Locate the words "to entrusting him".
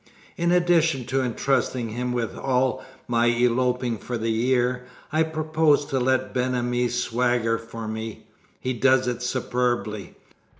1.05-2.11